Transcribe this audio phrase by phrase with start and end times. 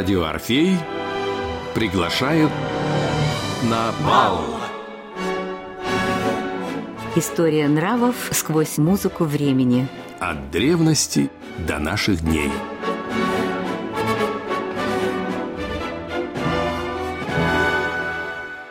[0.00, 0.78] Радио Орфей
[1.74, 2.48] приглашает
[3.64, 4.46] на бал.
[7.16, 9.86] История нравов сквозь музыку времени.
[10.18, 11.30] От древности
[11.68, 12.48] до наших дней.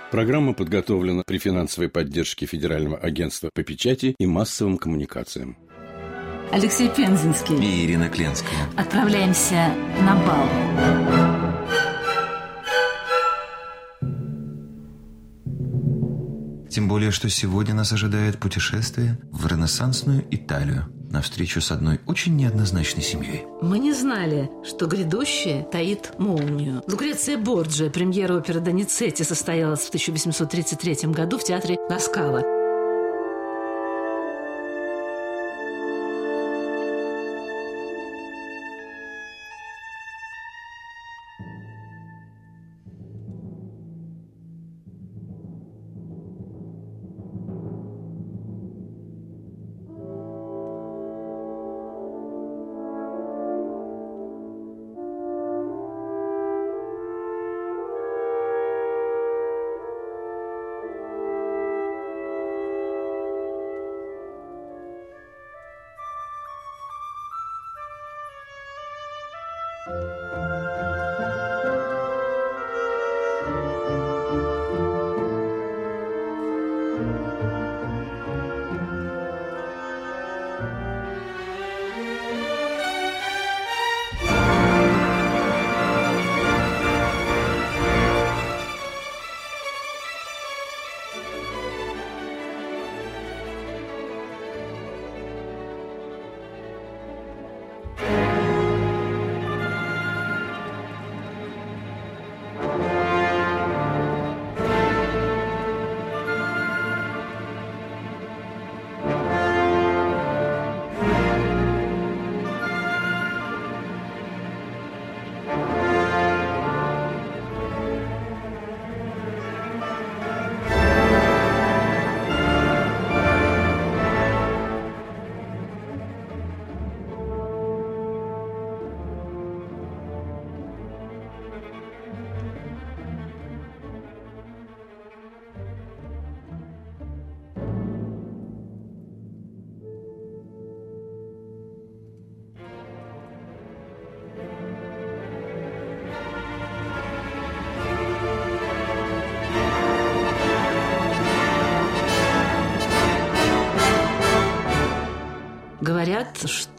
[0.09, 5.57] Программа подготовлена при финансовой поддержке Федерального агентства по печати и массовым коммуникациям.
[6.52, 7.55] Алексей Пензенский.
[7.57, 8.57] И Ирина Кленская.
[8.75, 10.50] Отправляемся на бал.
[16.70, 22.36] Тем более, что сегодня нас ожидает путешествие в ренессансную Италию на встречу с одной очень
[22.36, 23.45] неоднозначной семьей.
[23.61, 26.84] Мы не знали, что грядущее таит молнию.
[26.87, 32.58] Лукреция Борджи, премьера оперы Доницетти, состоялась в 1833 году в театре Ласкала.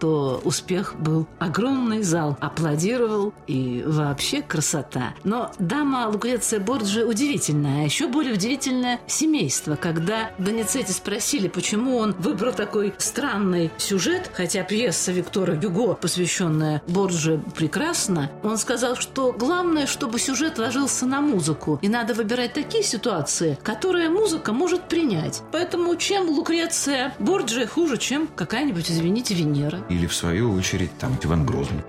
[0.00, 5.14] Говорят, успех был огромный зал, аплодировал и вообще красота.
[5.24, 9.76] Но дама Лукреция Борджи удивительная, а еще более удивительное семейство.
[9.76, 17.40] Когда Доницетти спросили, почему он выбрал такой странный сюжет, хотя пьеса Виктора Гюго, посвященная Борджи,
[17.54, 23.58] прекрасна, он сказал, что главное, чтобы сюжет ложился на музыку, и надо выбирать такие ситуации,
[23.62, 25.42] которые музыка может принять.
[25.52, 29.80] Поэтому чем Лукреция Борджи хуже, чем какая-нибудь извините, Венера.
[29.88, 31.82] Или, в свою очередь, там Иван Грозный.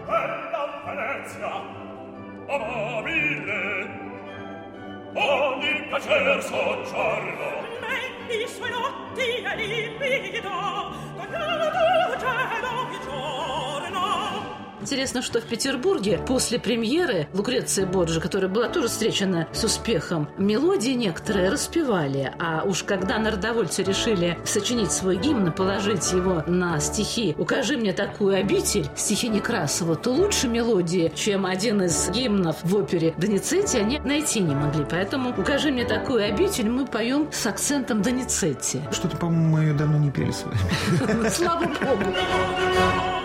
[5.13, 7.49] Ogni piacer soggiorno
[8.29, 10.49] i suoi notti e libido
[11.17, 12.80] Togliamo cielo di giorno
[14.81, 20.91] Интересно, что в Петербурге после премьеры Лукреция Борджи, которая была тоже встречена с успехом, мелодии
[20.91, 22.33] некоторые распевали.
[22.39, 28.35] А уж когда народовольцы решили сочинить свой гимн, положить его на стихи «Укажи мне такую
[28.35, 34.39] обитель» стихи Некрасова, то лучше мелодии, чем один из гимнов в опере Доницетти, они найти
[34.39, 34.83] не могли.
[34.89, 38.81] Поэтому «Укажи мне такую обитель» мы поем с акцентом Доницетти.
[38.91, 41.29] Что-то, по-моему, мы ее давно не пели с вами.
[41.29, 43.20] Слава Богу!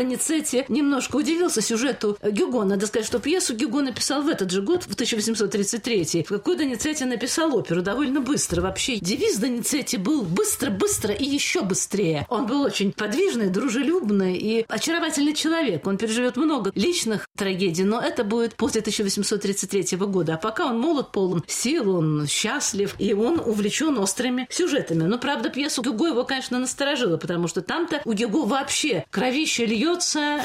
[0.00, 2.64] Доницетти немножко удивился сюжету Гюго.
[2.64, 6.24] Надо сказать, что пьесу Гюго написал в этот же год, в 1833.
[6.26, 8.62] В какой Доницетти написал оперу довольно быстро.
[8.62, 12.26] Вообще, девиз Доницетти был «быстро, быстро и еще быстрее».
[12.30, 15.86] Он был очень подвижный, дружелюбный и очаровательный человек.
[15.86, 20.34] Он переживет много личных трагедий, но это будет после 1833 года.
[20.34, 25.02] А пока он молод, полон сил, он счастлив, и он увлечен острыми сюжетами.
[25.02, 30.44] Но, правда, пьесу Гюго его, конечно, насторожила, потому что там-то у Гюго вообще кровище льется,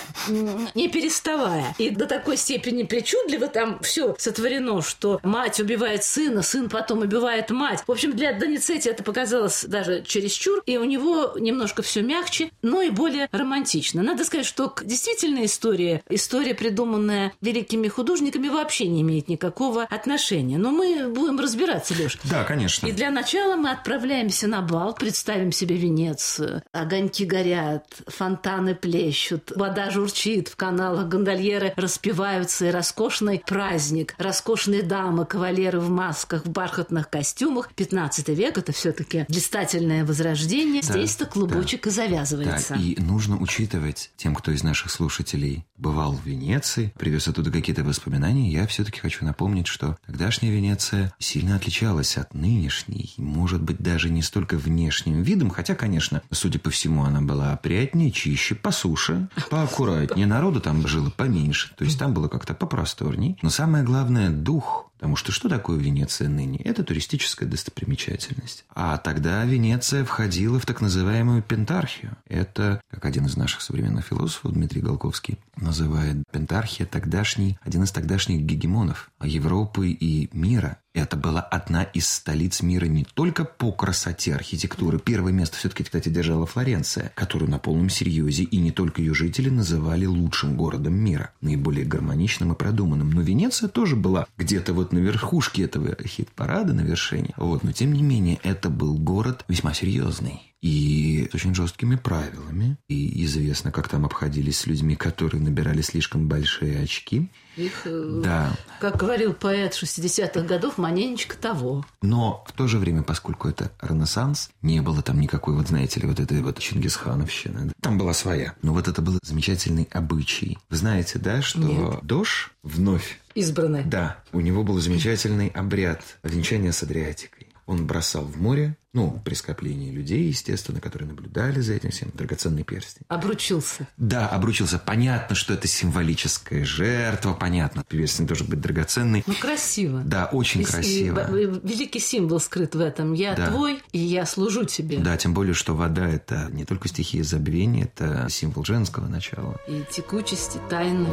[0.74, 1.76] не переставая.
[1.78, 7.50] И до такой степени причудливо там все сотворено, что мать убивает сына, сын потом убивает
[7.50, 7.84] мать.
[7.86, 12.82] В общем, для Доницетти это показалось даже чересчур, и у него немножко все мягче, но
[12.82, 14.04] и более романтично.
[14.04, 20.58] Надо сказать, что действительно история, история, придуманная великими художниками, вообще не имеет никакого отношения.
[20.58, 22.18] Но мы будем разбираться, Леш.
[22.24, 22.88] Да, конечно.
[22.88, 26.64] И для начала мы отправляемся на бал, представим себе Венецию.
[26.72, 35.26] Огоньки горят, фонтаны плещут, вода журчит, в каналах гондольеры распеваются, и роскошный праздник, роскошные дамы,
[35.26, 37.74] кавалеры в масках, в бархатных костюмах.
[37.74, 40.82] 15 век– это все таки блистательное возрождение.
[40.82, 42.74] Да, Здесь-то клубочек да, и завязывается.
[42.76, 47.84] Да, и нужно учитывать тем, кто из наших слушателей бывал в Венеции, привез оттуда какие-то
[47.84, 54.10] воспоминания, я все-таки хочу напомнить, что тогдашняя Венеция сильно отличалась от нынешней, может быть, даже
[54.10, 59.25] не столько внешним видом, хотя, конечно, судя по всему, она была опрятнее, чище, по суше,
[59.50, 63.38] поаккуратнее, народу там жило поменьше, то есть там было как-то попросторней.
[63.42, 66.58] Но самое главное– дух Потому что что такое Венеция ныне?
[66.60, 68.66] Это туристическая достопримечательность.
[68.74, 72.18] А тогда Венеция входила в так называемую пентархию.
[72.28, 78.42] Это, как один из наших современных философов, Дмитрий Голковский, называет пентархия тогдашний, один из тогдашних
[78.42, 80.80] гегемонов Европы и мира.
[80.96, 84.98] Это была одна из столиц мира не только по красоте архитектуры.
[84.98, 89.50] Первое место все-таки, кстати, держала Флоренция, которую на полном серьезе и не только ее жители
[89.50, 93.10] называли лучшим городом мира, наиболее гармоничным и продуманным.
[93.10, 97.34] Но Венеция тоже была где-то вот на верхушке этого хит-парада, на вершине.
[97.36, 97.66] Вот.
[97.66, 102.78] Но тем не менее, это был город весьма серьезный и с очень жесткими правилами.
[102.90, 107.30] И известно, как там обходились с людьми, которые набирали слишком большие очки.
[107.56, 108.52] Их, э, Да.
[108.82, 111.86] как говорил поэт 60-х годов, маненечко того.
[112.02, 116.08] Но в то же время, поскольку это Ренессанс, не было там никакой, вот знаете ли,
[116.08, 117.72] вот этой вот Чингисхановщины.
[117.80, 118.56] Там была своя.
[118.64, 120.58] Но вот это был замечательный обычай.
[120.72, 122.00] Вы знаете, да, что Нет.
[122.02, 123.84] Дош вновь Избранный.
[123.84, 127.50] Да, у него был замечательный обряд венчания с Адриатикой.
[127.66, 132.64] Он бросал в море, ну, при скоплении людей, естественно, которые наблюдали за этим всем, драгоценный
[132.64, 133.04] перстень.
[133.08, 133.88] Обручился.
[133.98, 134.80] Да, обручился.
[134.80, 137.84] Понятно, что это символическая жертва, понятно.
[137.88, 139.24] Перстень должен быть драгоценный.
[139.28, 140.02] Ну, красиво.
[140.06, 141.24] Да, очень И- и красиво.
[141.24, 143.14] б- великий символ скрыт в этом.
[143.14, 143.48] Я Да.
[143.48, 144.98] твой, и я служу тебе.
[144.98, 149.60] Да, тем более, что вода– это не только стихия забвения, это символ женского начала.
[149.68, 151.08] И текучести, тайны.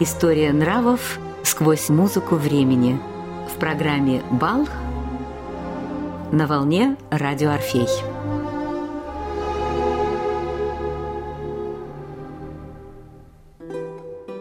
[0.00, 2.98] История нравов сквозь музыку времени.
[3.54, 4.68] В программе «Бал»
[6.32, 7.86] на волне радио «Орфей».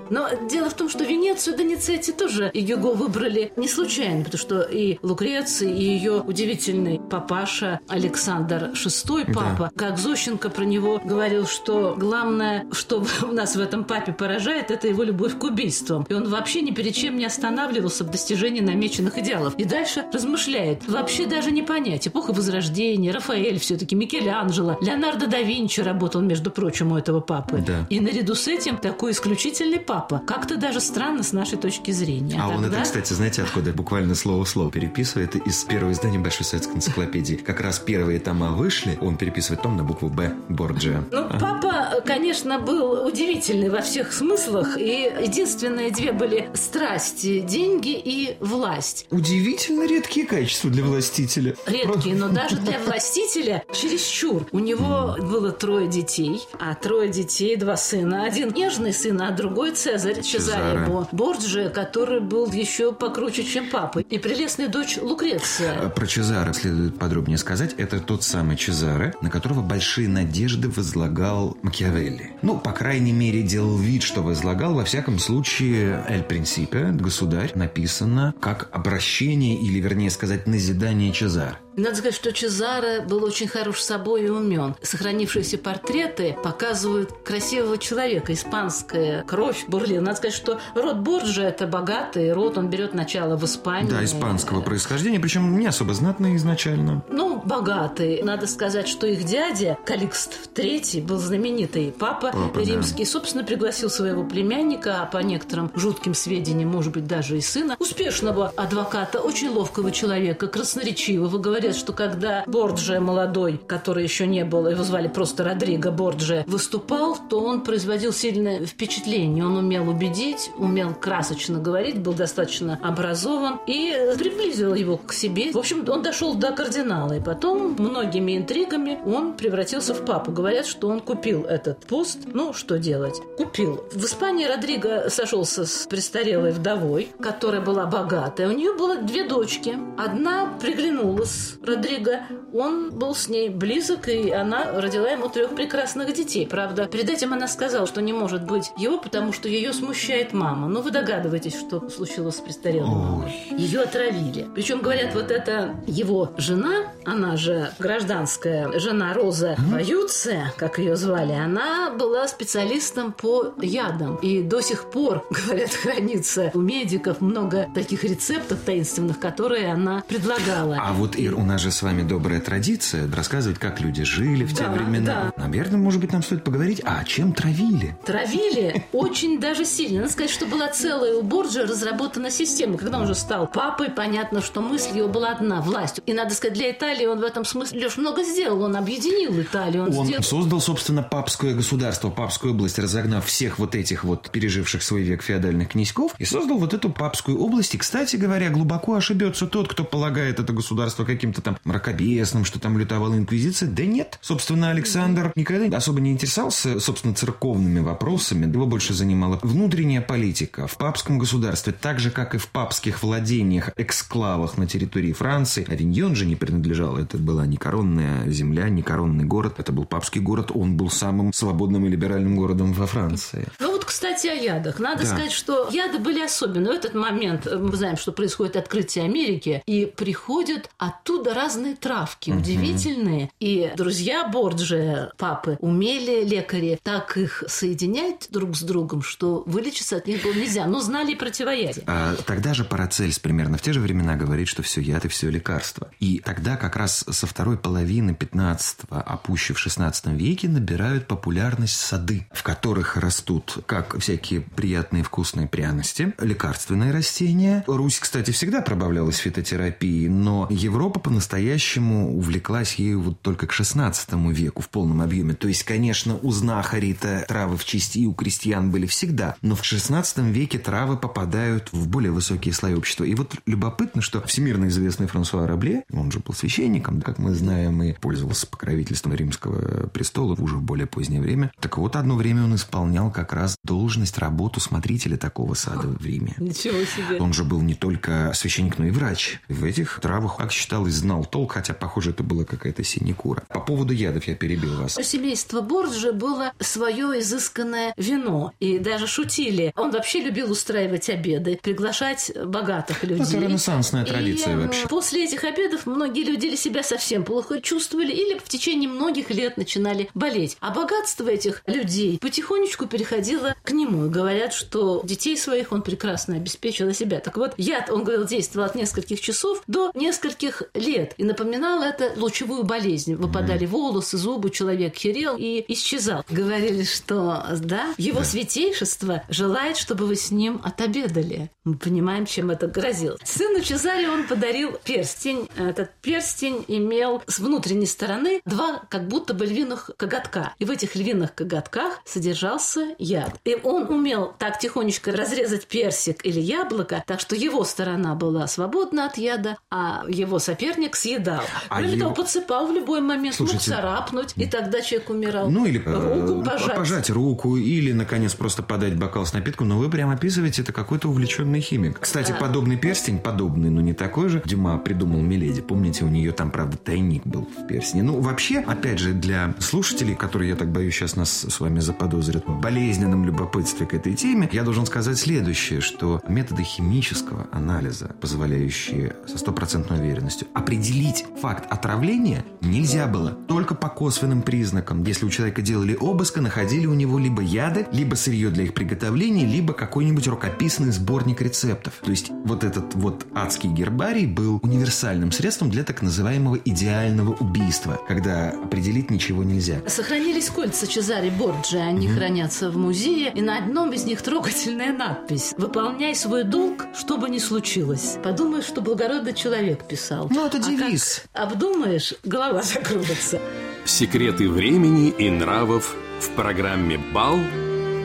[0.10, 0.30] Но
[0.72, 5.70] в том, что Венецию Доницетти тоже и Гюго выбрали не случайно, потому что и Лукреция,
[5.70, 13.04] и ее удивительный папаша Александр VI, папа, как Зощенко про него говорил, что главное, что
[13.24, 16.06] у нас в этом папе поражает, это его любовь к убийствам.
[16.10, 19.56] И он вообще ни перед чем не останавливался в достижении намеченных идеалов.
[19.58, 20.88] И дальше размышляет.
[20.88, 22.08] Вообще даже не понять.
[22.08, 27.64] Эпоха Возрождения, Рафаэль все-таки, Микеланджело, Леонардо да Винчи работал, между прочим, у этого папы.
[27.66, 27.86] Да.
[27.90, 30.22] И наряду с этим такой исключительный папа.
[30.26, 32.40] Как-то даже странно с нашей точки зрения.
[32.42, 36.20] А он Тогда- это, кстати, знаете, откуда буквально слово в слово переписывает из первого издания
[36.20, 37.36] Большой советской энциклопедии.
[37.36, 41.04] Как раз первые тома вышли, он переписывает том на букву «Б» Борджиа.
[41.12, 44.78] Ну, папа, конечно, был удивительный во всех смыслах.
[44.78, 49.08] И единственные две были страсти, деньги и власть.
[49.10, 51.56] Удивительно редкие качества для властителя.
[51.66, 54.46] Редкие, но даже для властителя чересчур.
[54.52, 58.26] У него было трое детей, а трое детей, два сына.
[58.26, 60.86] Один нежный сын, а другой Цезарь, Чезаре Чезаре.
[60.88, 64.00] Бо- Борджиа, который был еще покруче, чем папа.
[64.00, 65.90] И прелестная дочь Лукреция.
[65.90, 67.74] Про Чезаре следует подробнее сказать.
[67.78, 72.32] Это тот самый Чезаре, на которого большие надежды возлагал Макиавелли.
[72.42, 74.74] Ну, по крайней мере, делал вид, что возлагал.
[74.74, 81.58] Во всяком случае, «Эль Принципе», «Государь» написано как обращение, или, вернее сказать, назидание Чезаре.
[81.78, 84.76] Надо сказать, что Чезаре был очень хорош собой и умен.
[84.82, 90.02] Сохранившиеся портреты показывают красивого человека, испанская кровь бурлила.
[90.02, 93.90] Надо сказать, что род Борджа– это богатый род, он берет начало в Испании.
[93.90, 97.04] Да, испанского происхождения, причем не особо знатный изначально.
[97.10, 98.22] Ну, богатый.
[98.24, 102.62] Надо сказать, что их дядя Каликст III был знаменитый папа, Папа, да.
[102.62, 103.06] римский.
[103.06, 108.54] Собственно, пригласил своего племянника, а по некоторым жутким сведениям, может быть, даже и сына, успешного
[108.56, 111.38] адвоката, очень ловкого человека, красноречивого.
[111.38, 117.18] Говорят, что когда Борджия молодой, который еще не был, его звали просто Родриго Борджия, выступал,
[117.30, 119.46] то он производил сильное впечатление.
[119.46, 125.52] Он умел убедить, умел красочно говорить, был достаточно образован и приблизил его к себе.
[125.52, 130.34] В общем, он дошел до кардинала, и потом многими интригами он превратился в папу.
[130.34, 132.20] Говорят, что он купил этот пост.
[132.26, 133.22] Ну, что делать?
[133.38, 133.86] Купил.
[133.94, 138.50] В Испании Родриго сошелся с престарелой вдовой, которая была богатая.
[138.50, 139.78] У нее было две дочки.
[139.98, 142.20] Одна приглянулась Родриго.
[142.54, 146.46] Он был с ней близок, и она родила ему трех прекрасных детей.
[146.46, 150.68] Правда, перед этим она сказала, что не может быть его, потому что ее смущает мама.
[150.68, 153.34] Ну, вы догадываетесь, что случилось с престарелой мамой.
[153.58, 154.50] Ее отравили.
[154.54, 161.34] Причем, говорят, вот эта его жена, она же гражданская жена Роза Ваюция, как ее звали,
[161.34, 164.16] она была специалистом по ядам.
[164.18, 170.78] И до сих пор, говорят, хранится у медиков много таких рецептов таинственных, которые она предлагала.
[170.82, 174.54] А вот, Ир, у нас же с вами добрая традиция рассказывать, как люди жили в
[174.56, 175.34] те Да, времена.
[175.38, 177.98] Наверное, может быть, нам стоит поговорить, а чем травили?
[178.06, 180.02] Травили очень даже сильно.
[180.02, 182.78] Надо сказать, что была целая у Борджа разработана система.
[182.78, 186.02] Когда он уже стал папой, понятно, что мысль его была одна– власть.
[186.06, 188.62] И надо сказать, для Италии он в этом смысле, Леш, много сделал.
[188.64, 189.84] Он объединил Италию.
[189.84, 190.24] Он, Он сделал...
[190.24, 195.70] создал, собственно, папское государство, папскую область, разогнав всех вот этих вот переживших свой век феодальных
[195.70, 197.76] князьков, и создал вот эту папскую область.
[197.76, 202.78] И, кстати говоря, глубоко ошибется тот, кто полагает это государство каким-то там мракобесным, что там
[202.78, 203.70] лютовала инквизиция.
[203.70, 204.18] Да нет.
[204.22, 208.52] Собственно, Александр никогда особо не интересовался, собственно, церковными вопросами.
[208.52, 213.72] Его больше занимала внутренняя политика в папском государстве, так же, как и в папских владениях,
[213.76, 215.66] эксклавах на территории Франции.
[215.70, 217.01] Авиньон же не принадлежал.
[217.02, 219.56] Это была не коронная земля, не коронный город.
[219.58, 220.52] Это был папский город.
[220.54, 223.48] Он был самым свободным и либеральным городом во Франции.
[223.60, 224.80] Ну вот, кстати, о ядах.
[224.80, 225.08] Надо Да.
[225.08, 226.72] сказать, что яды были особенные.
[226.74, 232.32] В этот момент э, мы знаем, что происходит открытие Америки, и приходят оттуда разные травки,
[232.32, 233.30] удивительные.
[233.40, 240.08] И друзья Борджи, папы, умели лекари так их соединять друг с другом, что вылечиться от
[240.08, 240.66] них было нельзя.
[240.68, 241.84] Но знали и противоядие.
[241.88, 245.30] А тогда же Парацельс примерно в те же времена говорит, что все яд и все
[245.30, 245.90] лекарство.
[246.00, 251.76] И тогда как раз со второй половины 15-го, а пуще в 16 веке, набирают популярность
[251.76, 257.64] сады, в которых растут как всякие приятные вкусные пряности, лекарственные растения.
[257.68, 264.62] Русь, кстати, всегда пробавлялась фитотерапией, но Европа по-настоящему увлеклась ею вот только к 16 веку
[264.62, 265.34] в полном объеме.
[265.34, 269.64] То есть, конечно, у знахарей-то травы в чести и у крестьян были всегда, но в
[269.64, 273.04] 16 веке травы попадают в более высокие слои общества.
[273.04, 276.34] И вот любопытно, что всемирно известный Франсуа Рабле, он же был
[276.82, 281.52] священником, как мы знаем, и пользовался покровительством римского престола уже в более позднее время.
[281.60, 286.36] Так вот, одно время он исполнял как раз должность, работу смотрителя такого сада в Риме.
[286.38, 287.20] Ничего себе.
[287.20, 289.40] Он же был не только священник, но и врач.
[289.48, 293.44] В этих травах, как считалось, знал толк, хотя, похоже, это была какая-то синекура.
[293.50, 294.98] По поводу ядов я перебил вас.
[294.98, 298.54] У семейства Борджи было свое изысканное вино.
[298.60, 299.74] И даже шутили.
[299.76, 303.26] Он вообще любил устраивать обеды, приглашать богатых людей.
[303.26, 304.88] Это ренессансная традиция И, вообще.
[304.88, 310.10] После этих обедов многие люди себя совсем плохо чувствовали или в течение многих лет начинали
[310.14, 310.58] болеть.
[310.62, 314.06] А богатство этих людей потихонечку переходило к нему.
[314.06, 317.20] И говорят, что детей своих он прекрасно обеспечил и себя.
[317.20, 321.14] Так вот, яд, он говорил, действовал от нескольких часов до нескольких лет.
[321.18, 323.16] И напоминал это лучевую болезнь.
[323.16, 326.24] Выпадали волосы, зубы, человек херел и исчезал.
[326.30, 331.52] Говорили, что да, его святейшество желает, чтобы вы с ним отобедали.
[331.66, 333.18] Мы понимаем, чем это грозило.
[333.26, 335.50] Сыну Чезаре он подарил перстень.
[335.58, 340.54] Этот перстень имел с внутренней стороны два как будто бы львиных коготка.
[340.60, 343.40] И в этих львиных коготках содержался яд.
[343.44, 349.06] И он умел так тихонечко разрезать персик или яблоко, так что его сторона была свободна
[349.06, 351.42] от яда, а его соперник съедал.
[351.70, 355.50] А Кроме его- того, подсыпал в любой момент, мог Слушайте, царапнуть, и тогда человек умирал.
[355.50, 356.44] Ну, или э, руку
[356.76, 357.10] пожать.
[357.10, 359.68] руку, или, наконец, просто подать бокал с напитком.
[359.70, 362.00] Но вы прям описываете, это какой-то увлеченный химик.
[362.00, 365.62] Кстати, подобный перстень, подобный, но не такой же, Дюма придумал Миледи.
[365.62, 368.02] Помните, у нее там, правда, тайник был в перстне.
[368.02, 372.48] Ну, вообще, опять же, для слушателей, которые, я так боюсь, сейчас нас с вами заподозрят
[372.48, 379.16] в болезненном любопытстве к этой теме, я должен сказать следующее, что методы химического анализа, позволяющие
[379.28, 385.04] со стопроцентной уверенностью определить факт отравления, нельзя было только по косвенным признакам.
[385.04, 389.46] Если у человека делали обыск, находили у него либо яды, либо сырье для их приготовления,
[389.46, 391.94] либо какой-нибудь рукописный сборник рецептов.
[392.04, 396.31] То есть вот этот вот адский гербарий был универсальным средством для так называемого
[396.64, 399.82] идеального убийства, когда определить ничего нельзя.
[399.88, 402.16] Сохранились кольца Чезаре Борджи, они mm-hmm.
[402.16, 407.30] хранятся в музее, и на одном из них трогательная надпись «Выполняй свой долг, что бы
[407.30, 408.18] ни случилось».
[408.24, 410.28] Подумаешь, что благородный человек писал.
[410.30, 411.24] Ну, это девиз.
[411.34, 413.40] А как обдумаешь, голова закружится.
[413.86, 417.38] Секреты времени и нравов в программе «Бал»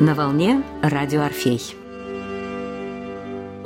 [0.00, 1.85] на волне радио «Орфей».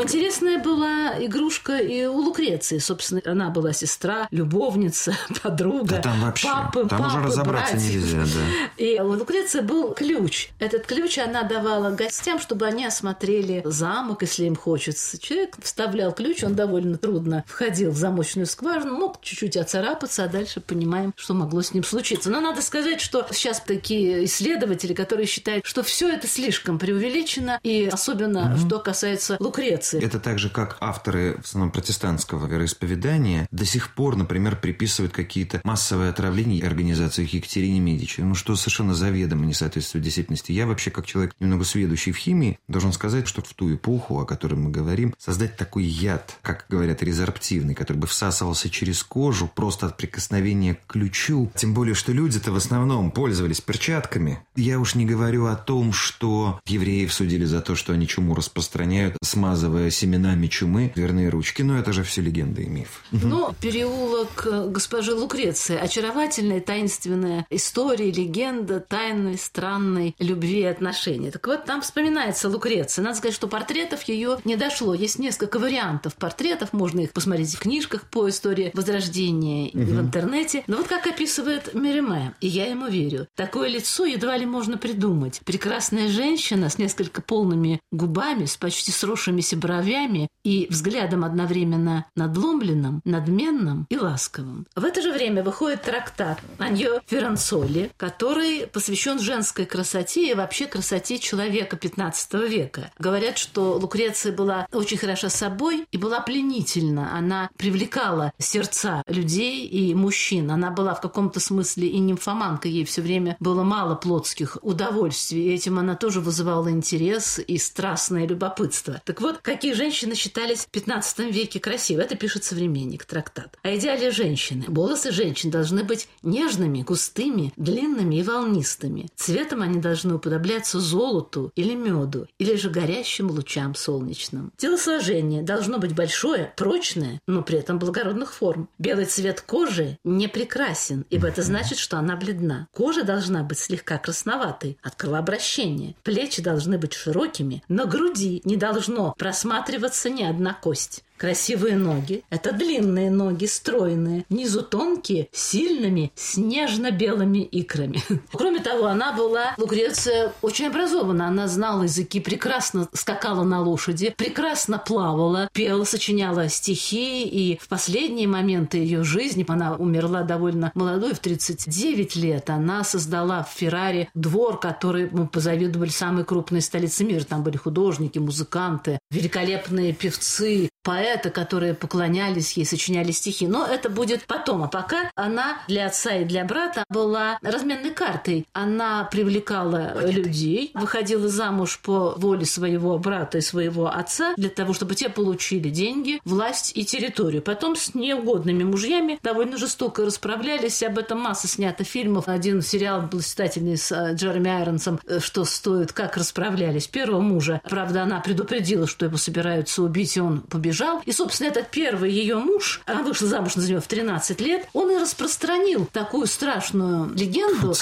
[0.03, 2.79] Интересная была игрушка и у Лукреции.
[2.79, 5.97] Собственно, она была сестра, любовница, подруга.
[5.97, 7.95] Да там вообще, папы, там папы, уже разобраться братьев.
[7.95, 8.83] нельзя, да.
[8.83, 10.51] И у Лукреции был ключ.
[10.59, 15.19] Этот ключ она давала гостям, чтобы они осмотрели замок, если им хочется.
[15.19, 20.61] Человек вставлял ключ, он довольно трудно входил в замочную скважину, мог чуть-чуть оцарапаться, а дальше
[20.61, 22.31] понимаем, что могло с ним случиться.
[22.31, 27.89] Но надо сказать, что сейчас такие исследователи, которые считают, что все это слишком преувеличено, и
[27.93, 28.67] особенно, угу.
[28.67, 34.17] что касается Лукреции это так же, как авторы в основном протестантского вероисповедания до сих пор,
[34.17, 40.53] например, приписывают какие-то массовые отравления организации Екатерине Медичи, ну что совершенно заведомо не соответствует действительности.
[40.53, 44.27] Я вообще, как человек немного сведущий в химии, должен сказать, что в ту эпоху, о
[44.27, 49.87] которой мы говорим, создать такой яд, как говорят, резорптивный, который бы всасывался через кожу просто
[49.87, 54.41] от прикосновения к ключу, тем более, что люди-то в основном пользовались перчатками.
[54.57, 59.17] Я уж не говорю о том, что евреев судили за то, что они чуму распространяют,
[59.23, 61.63] смазывая семенами чумы дверные ручки.
[61.63, 63.03] Но это же все легенда и миф.
[63.11, 65.77] Ну, переулок госпожи Лукреции.
[65.77, 71.31] Очаровательная, таинственная история, легенда тайной, странной любви и отношений.
[71.31, 73.03] Так вот, там вспоминается Лукреция.
[73.03, 74.95] Надо сказать, что портретов ее не дошло.
[74.95, 76.73] Есть несколько вариантов портретов.
[76.73, 79.83] Можно их посмотреть в книжках по истории Возрождения угу.
[79.83, 80.65] в интернете.
[80.67, 83.29] Но вот как описывает Мериме, и я ему верю.
[83.35, 85.41] Такое лицо едва ли можно придумать.
[85.45, 93.03] Прекрасная женщина с несколько полными губами, с почти сросшимися бровями, бровями и взглядом одновременно надломленным,
[93.05, 94.67] надменным и ласковым.
[94.75, 101.19] В это же время выходит трактат Аньо Ферранцоли, который посвящен женской красоте и вообще красоте
[101.19, 102.91] человека 15 века.
[102.99, 107.17] Говорят, что Лукреция была очень хороша собой и была пленительна.
[107.17, 110.51] Она привлекала сердца людей и мужчин.
[110.51, 112.73] Она была в каком-то смысле и нимфоманкой.
[112.73, 115.45] Ей все время было мало плотских удовольствий.
[115.45, 119.01] И этим она тоже вызывала интерес и страстное любопытство.
[119.05, 122.05] Так вот, как Какие женщины считались в 15 веке красивыми?
[122.05, 123.59] Это пишет современник, трактат.
[123.63, 124.65] О идеале женщины.
[124.69, 129.11] Волосы женщин должны быть нежными, густыми, длинными и волнистыми.
[129.17, 134.51] Цветом они должны уподобляться золоту или меду, или же горящим лучам солнечным.
[134.57, 138.71] Телосложение должно быть большое, прочное, но при этом благородных форм.
[138.79, 142.67] Белый цвет кожи не прекрасен, ибо это значит, что она бледна.
[142.73, 145.97] Кожа должна быть слегка красноватой от кровообращения.
[146.03, 151.03] Плечи должны быть широкими, но груди не должно просматриваться просматриваться ни одна кость.
[151.17, 158.03] Красивые ноги– это длинные ноги, стройные, внизу тонкие, сильными, снежно-белыми икрами.
[158.71, 161.29] того, она была, Лукреция, очень образована.
[161.29, 168.29] Она знала языки, прекрасно скакала на лошади, прекрасно плавала, пела, сочиняла стихи, и в последние
[168.29, 174.61] моменты ее жизни, она умерла довольно молодой, в 39 лет, она создала в Феррари двор,
[174.61, 177.25] который мы позавидовали самой крупной столице мира.
[177.25, 183.47] Там были художники, музыканты, великолепные певцы, поэты, которые поклонялись ей, сочиняли стихи.
[183.47, 184.63] Но это будет потом.
[184.63, 188.47] А пока она для отца и для брата была разменной картой.
[188.63, 190.11] Она привлекала Понятно.
[190.11, 195.69] людей, выходила замуж по воле своего брата и своего отца для того, чтобы те получили
[195.69, 197.43] деньги, власть и территорию.
[197.43, 200.83] Потом с неугодными мужьями довольно жестоко расправлялись.
[200.83, 202.29] Об этом масса снято фильмов.
[202.29, 206.87] Один сериал блистательный с э, Джереми Айронсом, э, что стоит, как расправлялись.
[206.87, 211.03] Первого мужа, правда, она предупредила, что его собираются убить, и он победил убежал.
[211.05, 214.91] И, собственно, этот первый ее муж, она вышла замуж за него в 13 лет, он
[214.91, 217.75] и распространил такую страшную легенду,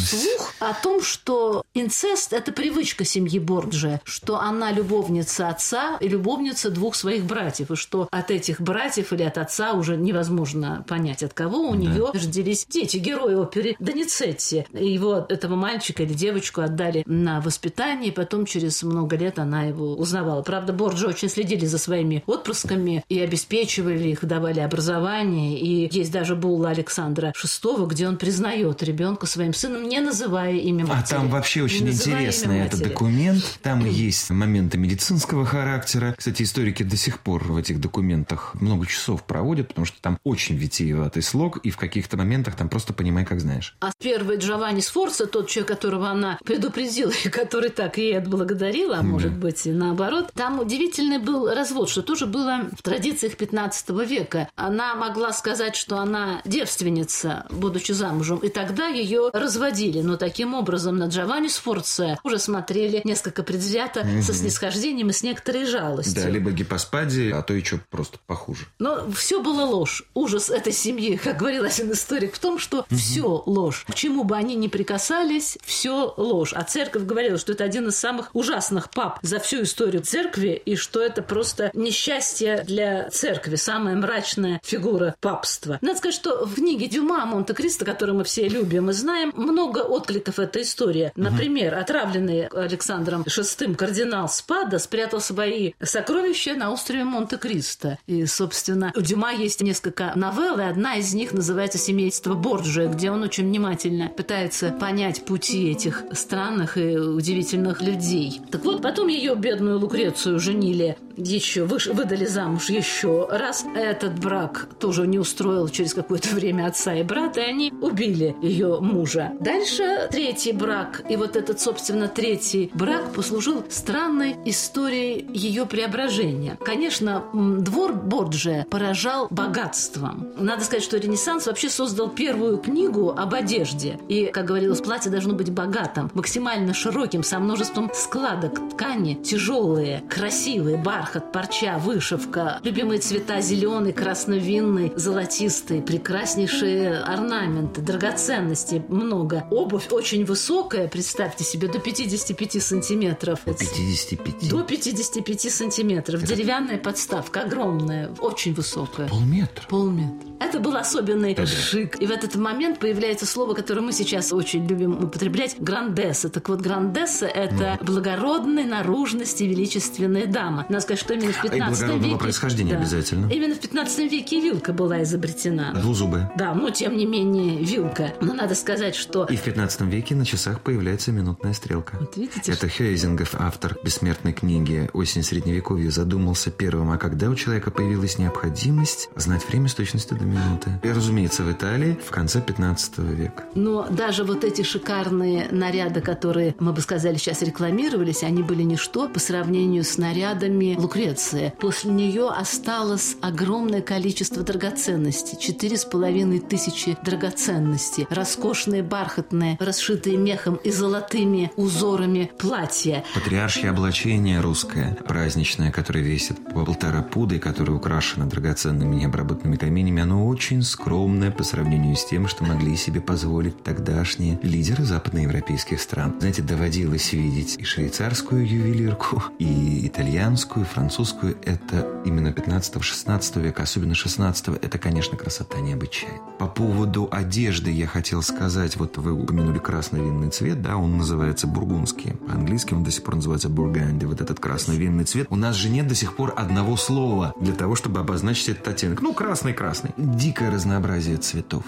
[0.00, 6.70] слух о том, что инцест– это привычка семьи Борджи, что она любовница отца и любовница
[6.70, 11.32] двух своих братьев, и что от этих братьев или от отца уже невозможно понять, от
[11.32, 11.78] кого у да.
[11.78, 14.66] нее родились дети, герои оперы Доницетти.
[14.72, 19.94] Его, этого мальчика или девочку отдали на воспитание, и потом через много лет она его
[19.94, 20.42] узнавала.
[20.42, 25.58] Правда, Борджи очень следили за своими своими отпрысками и обеспечивали их, давали образование.
[25.58, 30.86] И есть даже булла Александра VI, где он признает ребенка своим сыном, не называя имя
[30.86, 31.16] матери.
[31.16, 33.42] А там вообще очень интересный этот документ.
[33.60, 36.14] Там есть моменты медицинского характера.
[36.16, 40.56] Кстати, историки до сих пор в этих документах много часов проводят, потому что там очень
[40.56, 43.76] витиеватый слог, и в каких-то моментах там просто понимай, как знаешь.
[43.80, 49.02] А первый Джованни Сфорца, тот человек, которого она предупредила, и который так ей отблагодарила, а
[49.02, 54.48] может быть и наоборот, там удивительный был развод, что тоже было в традициях 15 века.
[54.54, 59.79] Она могла сказать, что она девственница, будучи замужем, и тогда ее разводили.
[59.88, 64.22] Но таким образом на Джованни Сфорца уже смотрели несколько предвзято, угу.
[64.22, 66.22] со снисхождением и с некоторой жалостью.
[66.22, 68.66] Да, либо гипоспадия, а то что просто похуже.
[68.78, 70.04] Но все было ложь.
[70.14, 72.96] Ужас этой семьи, как говорил один историк, в том, что угу.
[72.96, 73.84] все ложь.
[73.88, 76.52] К чему бы они ни прикасались, все ложь.
[76.54, 80.76] А церковь говорила, что это один из самых ужасных пап за всю историю церкви, и
[80.76, 85.78] что это просто несчастье для церкви, самая мрачная фигура папства.
[85.80, 90.38] Надо сказать, что в книге Дюма «Монте-Кристо», которую мы все любим и знаем, много откликов
[90.38, 91.12] этой истории.
[91.16, 97.98] Например, отравленный Александром VI кардинал Спада спрятал свои сокровища на острове Монте-Кристо.
[98.06, 103.10] И, собственно, у Дюма есть несколько новелл, и одна из них называется «Семейство Борджия», где
[103.10, 108.40] он очень внимательно пытается понять пути этих странных и удивительных людей.
[108.50, 113.64] Так вот, потом ее бедную Лукрецию женили еще выдали замуж еще раз.
[113.74, 118.80] Этот брак тоже не устроил через какое-то время отца и брата, и они убили ее
[118.80, 119.32] мужа.
[119.52, 121.02] Дальше третий брак.
[121.08, 126.56] И вот этот, собственно, третий брак послужил странной историей ее преображения.
[126.64, 130.28] Конечно, двор Борджия поражал богатством.
[130.38, 133.98] Надо сказать, что Ренессанс вообще создал первую книгу об одежде.
[134.08, 140.76] И, как говорилось, платье должно быть богатым, максимально широким, со множеством складок ткани, тяжелые, красивые,
[140.76, 149.39] бархат, парча, вышивка, любимые цвета зеленый, красновинный, золотистый, прекраснейшие орнаменты, драгоценности много.
[149.50, 153.40] Обувь очень высокая, представьте себе, до 55 сантиметров.
[153.44, 154.48] До 55?
[154.48, 156.22] До 55 сантиметров.
[156.22, 156.34] Это...
[156.34, 159.08] Деревянная подставка огромная, очень высокая.
[159.08, 159.64] Полметра?
[159.68, 160.29] Полметра.
[160.40, 162.00] Это был особенный Это шик.
[162.00, 166.30] И в этот момент появляется слово, которое мы сейчас очень любим употреблять– грандесса.
[166.30, 167.84] Так вот, грандесса– это mm.
[167.84, 170.64] благородной наружности величественная дама.
[170.70, 172.16] Надо сказать, что именно в 15 а веке...
[172.16, 173.30] происхождения да, обязательно.
[173.30, 175.74] Именно в 15 веке вилка была изобретена.
[175.74, 176.32] Двузубая.
[176.36, 178.14] Да, но тем не менее вилка.
[178.22, 179.26] Но надо сказать, что...
[179.26, 181.98] И в 15 веке на часах появляется минутная стрелка.
[182.00, 182.52] Вот видите?
[182.52, 182.68] Это что...
[182.68, 189.46] Хейзингов, автор бессмертной книги «Осень средневековья», задумался первым, а когда у человека появилась необходимость знать
[189.46, 190.70] время с точностью до минуты.
[190.82, 193.44] И, разумеется, в Италии в конце 15 века.
[193.54, 199.08] Но даже вот эти шикарные наряды, которые, мы бы сказали, сейчас рекламировались, они были ничто
[199.08, 201.52] по сравнению с нарядами Лукреции.
[201.60, 205.38] После нее осталось огромное количество драгоценностей.
[205.38, 208.06] Четыре с половиной тысячи драгоценностей.
[208.10, 213.04] Роскошные, бархатные, расшитые мехом и золотыми узорами платья.
[213.14, 220.02] Патриаршье облачение русское, праздничное, которое весит по полтора пуда и которое украшено драгоценными необработанными каменями,
[220.02, 226.14] оно очень скромное по сравнению с тем, что могли себе позволить тогдашние лидеры западноевропейских стран.
[226.18, 231.36] Знаете, доводилось видеть и швейцарскую ювелирку, и итальянскую, и французскую.
[231.44, 236.20] Это именно 15-16 века, особенно 16 это, конечно, красота необычайная.
[236.38, 241.46] По поводу одежды я хотел сказать, вот вы упомянули красный винный цвет, да, он называется
[241.46, 242.12] бургундский.
[242.12, 245.26] По-английски он до сих пор называется бурганди, вот этот красный винный цвет.
[245.30, 249.02] У нас же нет до сих пор одного слова для того, чтобы обозначить этот оттенок.
[249.02, 249.90] Ну, красный-красный.
[250.16, 251.62] Дикое разнообразие цветов.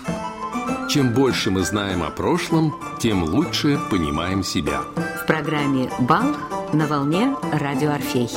[0.90, 4.80] Чем больше мы знаем о прошлом, тем лучше понимаем себя.
[5.22, 6.34] В программе «Бал»
[6.72, 8.28] на волне «Радио Орфей».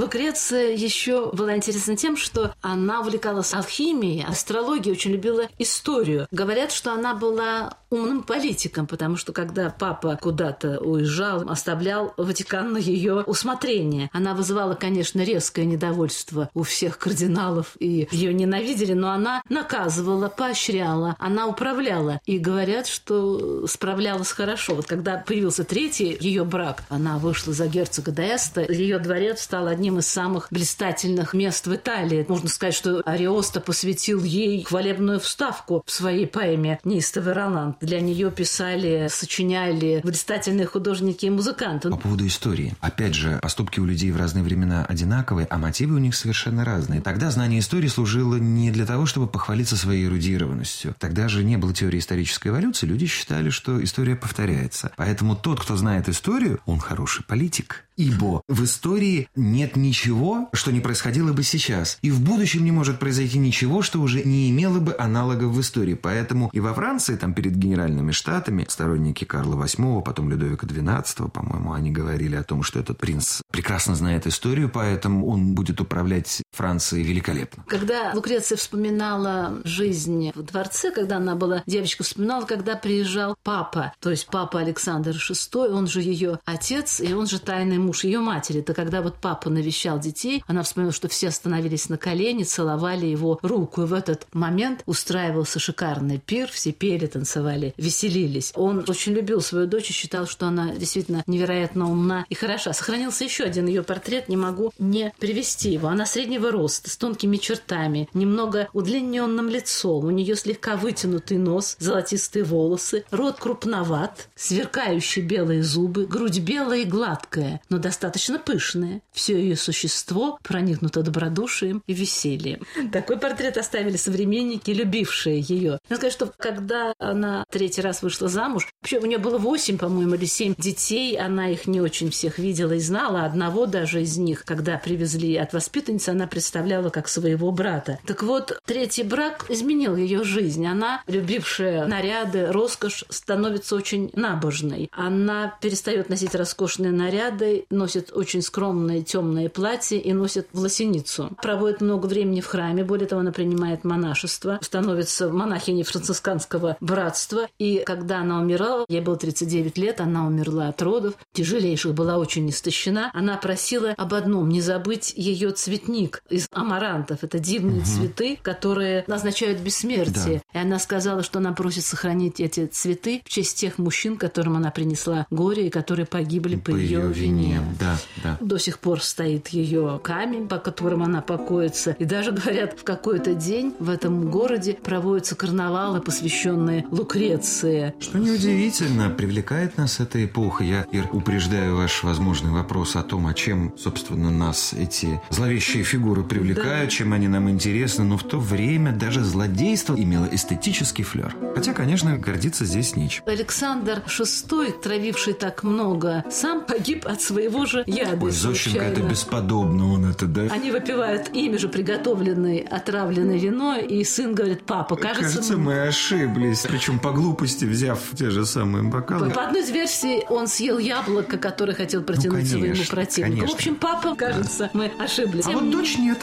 [0.00, 6.26] Лукреция еще была интересна тем, что она увлекалась алхимией, астрологией, очень любила историю.
[6.30, 12.78] Говорят, что она была умным политиком, потому что когда папа куда-то уезжал, оставлял Ватикан на
[12.78, 14.08] ее усмотрение.
[14.14, 21.14] Она вызывала, конечно, резкое недовольство у всех кардиналов, и ее ненавидели, но она наказывала, поощряла,
[21.18, 22.20] она управляла.
[22.24, 24.76] И говорят, что справлялась хорошо.
[24.76, 29.89] Вот когда появился третий ее брак, она вышла за герцога Деста, ее дворец стал одним
[29.98, 32.24] из самых блистательных мест в Италии.
[32.28, 37.76] Можно сказать, что Ариоста посвятил ей хвалебную вставку в своей поэме «Неистовый Роланд».
[37.80, 41.90] Для нее писали, сочиняли блистательные художники и музыканты.
[41.90, 42.74] По поводу истории.
[42.80, 47.00] Опять же, поступки у людей в разные времена одинаковые, а мотивы у них совершенно разные.
[47.00, 50.94] Тогда знание истории служило не для того, чтобы похвалиться своей эрудированностью.
[50.98, 54.92] Тогда же не было теории исторической эволюции, люди считали, что история повторяется.
[54.96, 57.84] Поэтому тот, кто знает историю, он хороший политик.
[58.00, 61.98] Ибо в истории нет ничего, что не происходило бы сейчас.
[62.00, 65.92] И в будущем не может произойти ничего, что уже не имело бы аналогов в истории.
[65.92, 71.74] Поэтому и во Франции, там перед генеральными штатами, сторонники Карла VIII, потом Людовика XII, по-моему,
[71.74, 77.04] они говорили о том, что этот принц прекрасно знает историю, поэтому он будет управлять Францией
[77.04, 77.64] великолепно.
[77.68, 84.10] Когда Лукреция вспоминала жизнь в дворце, когда она была девочкой, вспоминала, когда приезжал папа, то
[84.10, 88.60] есть папа Александр VI, он же ее отец, и он же тайный муж ее матери.
[88.60, 93.38] Это когда вот папа навещал детей, она вспомнила, что все остановились на колени, целовали его
[93.42, 98.52] руку, и в этот момент устраивался шикарный пир, все пели, танцевали, веселились.
[98.54, 102.72] Он очень любил свою дочь и считал, что она действительно невероятно умна и хороша.
[102.72, 105.88] Сохранился еще один ее портрет, не могу не привести его.
[105.88, 112.44] Она среднего роста, с тонкими чертами, немного удлиненным лицом, у нее слегка вытянутый нос, золотистые
[112.44, 119.02] волосы, рот крупноват, сверкающие белые зубы, грудь белая и гладкая, но достаточно пышная.
[119.12, 122.60] Все ее существо проникнуто добродушием и весельем.
[122.92, 125.78] Такой портрет оставили современники, любившие ее.
[125.88, 130.14] Я скажу, что когда она третий раз вышла замуж, вообще у нее было восемь, по-моему,
[130.14, 133.24] или семь детей, она их не очень всех видела и знала.
[133.24, 137.98] Одного даже из них, когда привезли от воспитанницы, она представляла как своего брата.
[138.06, 140.66] Так вот, третий брак изменил ее жизнь.
[140.66, 144.88] Она, любившая наряды, роскошь, становится очень набожной.
[144.92, 151.30] Она перестает носить роскошные наряды, носит очень скромные темные платья и носит власеницу.
[151.42, 157.48] Проводит много времени в храме, более того, она принимает монашество, становится монахиней францисканского братства.
[157.58, 162.48] И когда она умирала, ей было 39 лет, она умерла от родов, тяжелейших, была очень
[162.50, 163.10] истощена.
[163.14, 167.22] Она просила об одном, не забыть ее цветник из амарантов.
[167.22, 167.86] Это дивные угу.
[167.86, 170.42] цветы, которые означают бессмертие.
[170.52, 170.60] Да.
[170.60, 174.70] И она сказала, что она просит сохранить эти цветы в честь тех мужчин, которым она
[174.70, 177.49] принесла горе и которые погибли по, по ее, ее вине.
[177.78, 178.38] Да, да.
[178.40, 181.96] До сих пор стоит ее камень, по которому она покоится.
[181.98, 187.94] И даже говорят, в какой-то день в этом городе проводятся карнавалы, посвященные Лукреции.
[188.00, 190.64] Что неудивительно, привлекает нас эта эпоха.
[190.64, 196.22] Я, Ир, упреждаю ваш возможный вопрос о том, о чем, собственно, нас эти зловещие фигуры
[196.22, 196.90] привлекают, да.
[196.90, 198.04] чем они нам интересны.
[198.04, 201.34] Но в то время даже злодейство имело эстетический флер.
[201.54, 203.22] Хотя, конечно, гордиться здесь нечем.
[203.26, 208.24] Александр VI, травивший так много, сам погиб от своего же яда.
[208.24, 210.42] Ой, Зощенко, это бесподобно он это, да?
[210.50, 215.38] Они выпивают ими же приготовленное отравленное вино, и сын говорит, папа, кажется...
[215.38, 216.66] Кажется, мы, ошиблись.
[216.68, 219.30] Причем по глупости, взяв те же самые бокалы.
[219.30, 223.36] По, одной из версий, он съел яблоко, которое хотел протянуть ну, конечно, своему противнику.
[223.36, 223.52] Конечно.
[223.52, 225.46] В общем, папа, кажется, мы ошиблись.
[225.46, 226.18] А вот дочь нет.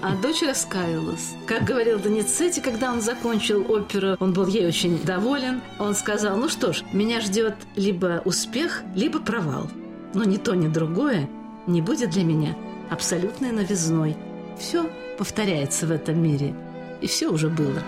[0.00, 1.34] А дочь раскаялась.
[1.46, 5.60] Как говорил Доницетти, когда он закончил оперу, он был ей очень доволен.
[5.78, 9.68] Он сказал, ну что ж, меня ждет либо успех, либо провал.
[10.14, 11.28] Но ни то, ни другое
[11.66, 12.56] не будет для меня
[12.90, 14.16] абсолютной новизной.
[14.58, 16.54] Все повторяется в этом мире,
[17.00, 17.82] и все уже было.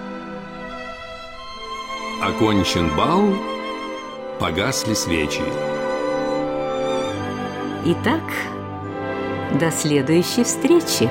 [2.22, 3.22] Окончен бал,
[4.40, 5.42] погасли свечи.
[7.84, 8.22] Итак,
[9.60, 11.10] до следующей встречи.